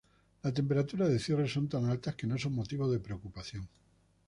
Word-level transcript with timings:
Las 0.41 0.55
temperaturas 0.55 1.09
de 1.09 1.19
cierre 1.19 1.47
son 1.47 1.69
tan 1.69 1.85
altas 1.85 2.15
que 2.15 2.25
no 2.25 2.35
son 2.35 2.55
motivo 2.55 2.89
de 2.89 2.97
preocupación. 2.99 3.69